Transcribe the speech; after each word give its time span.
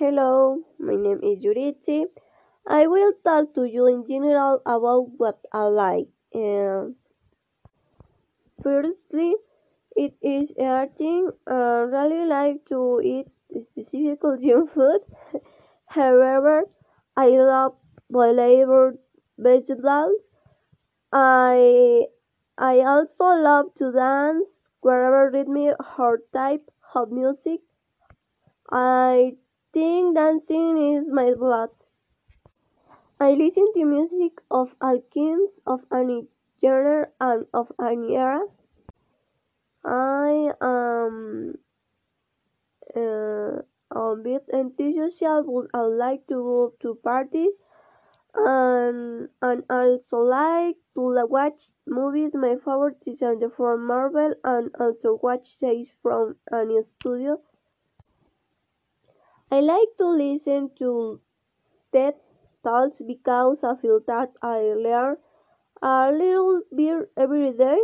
Hello, 0.00 0.64
my 0.78 0.94
name 0.96 1.20
is 1.22 1.44
Yuritsi. 1.44 2.06
I 2.66 2.86
will 2.86 3.12
talk 3.22 3.52
to 3.56 3.64
you 3.64 3.86
in 3.86 4.06
general 4.08 4.62
about 4.64 5.10
what 5.18 5.38
I 5.52 5.64
like. 5.64 6.08
Um, 6.34 6.96
firstly, 8.62 9.34
it 9.96 10.14
is 10.22 10.52
eating. 10.52 11.30
I 11.46 11.52
really 11.94 12.26
like 12.26 12.64
to 12.70 13.00
eat 13.04 13.26
specific 13.62 14.22
junk 14.42 14.70
food. 14.74 15.00
However, 15.86 16.64
I 17.16 17.28
love 17.28 17.76
flavored 18.10 18.98
vegetables. 19.38 20.30
I 21.12 22.06
I 22.58 22.80
also 22.80 23.26
love 23.50 23.74
to 23.76 23.92
dance 23.92 24.48
whatever 24.80 25.30
rhythm 25.30 25.74
or 25.98 26.20
type 26.32 26.70
of 26.94 27.12
music. 27.12 27.60
I 28.72 29.36
think 29.72 30.16
dancing 30.16 30.76
is 30.94 31.10
my 31.10 31.32
blood. 31.34 31.70
I 33.20 33.32
listen 33.32 33.72
to 33.74 33.84
music 33.84 34.40
of 34.50 34.74
all 34.80 35.00
kinds, 35.14 35.60
of 35.66 35.80
any 35.92 36.26
genre 36.60 37.08
and 37.20 37.46
of 37.52 37.70
any 37.80 38.16
era. 38.16 38.40
I 39.84 40.52
am 40.60 41.58
uh, 42.96 43.62
a 43.90 44.16
bit 44.16 44.44
antisocial, 44.52 45.42
but 45.44 45.78
I 45.78 45.82
like 45.82 46.26
to 46.28 46.34
go 46.34 46.72
to 46.80 46.94
parties 46.96 47.52
and 48.34 49.28
and 49.42 49.64
also 49.68 50.18
like 50.18 50.76
to 50.94 51.26
watch 51.26 51.70
movies. 51.86 52.32
My 52.34 52.56
favorite 52.56 53.02
is 53.06 53.22
from 53.56 53.86
Marvel 53.86 54.34
and 54.44 54.70
also 54.78 55.18
watch 55.22 55.58
series 55.58 55.90
from 56.02 56.36
any 56.52 56.82
studio. 56.82 57.40
I 59.50 59.60
like 59.60 59.96
to 59.98 60.08
listen 60.08 60.70
to 60.78 61.20
TED 61.92 62.14
Talks 62.64 63.02
because 63.02 63.62
I 63.64 63.76
feel 63.76 64.00
that 64.06 64.30
I 64.42 64.60
learn 64.74 65.16
a 65.82 66.12
little 66.12 66.62
bit 66.74 67.12
every 67.16 67.52
day. 67.52 67.80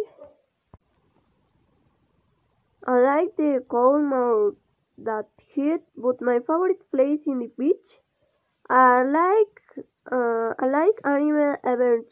I 2.87 2.99
like 3.01 3.37
the 3.37 3.63
cold 3.69 4.05
more 4.05 4.55
that 4.97 5.27
heat, 5.37 5.83
but 5.95 6.23
my 6.23 6.39
favorite 6.39 6.91
place 6.91 7.21
in 7.27 7.41
the 7.41 7.49
beach. 7.59 8.01
I 8.71 9.03
like 9.05 9.87
uh, 10.11 10.55
I 10.59 10.67
like 10.69 11.01
anime 11.05 11.57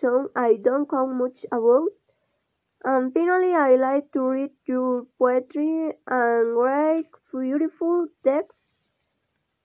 though 0.02 0.30
I 0.36 0.56
don't 0.56 0.92
know 0.92 1.06
much 1.06 1.46
about. 1.52 1.90
And 2.84 3.12
finally, 3.12 3.54
I 3.54 3.76
like 3.76 4.12
to 4.12 4.20
read 4.28 4.52
your 4.66 5.06
poetry 5.18 5.92
and 6.06 6.56
write 6.56 7.06
beautiful 7.32 8.06
texts. 8.24 8.63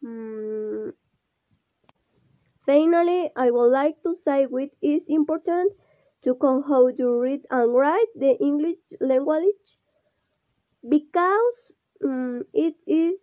Mm, 0.04 0.92
Finally, 2.66 3.30
I 3.36 3.52
would 3.52 3.66
like 3.70 4.02
to 4.04 4.16
say 4.16 4.46
it 4.50 4.74
is 4.82 5.04
important 5.10 5.74
to 6.22 6.38
know 6.42 6.62
how 6.62 6.90
to 6.90 7.20
read 7.20 7.46
and 7.52 7.74
write 7.74 8.08
the 8.16 8.38
English 8.42 8.78
language 9.02 9.78
because 10.88 11.72
mm, 12.04 12.42
it 12.54 12.76
is 12.86 13.18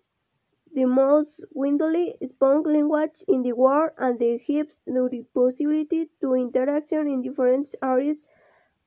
the 0.74 0.84
most 0.86 1.41
widely 1.52 2.16
spoken 2.30 2.72
language 2.72 3.22
in 3.28 3.42
the 3.42 3.52
world 3.52 3.90
and 3.98 4.20
it 4.22 4.42
gives 4.46 4.74
the 4.86 5.27
possibility 5.34 6.11
to 6.20 6.34
interaction 6.34 7.06
in 7.08 7.22
different 7.22 7.74
areas 7.83 8.18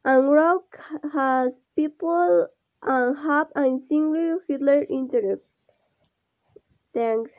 and 0.05 0.29
work 0.29 0.79
as 1.15 1.57
people 1.75 2.47
and 2.83 3.17
have 3.17 3.47
a 3.55 3.79
single 3.87 4.39
Hitler 4.47 4.85
interest. 4.89 5.43
Thanks. 6.93 7.31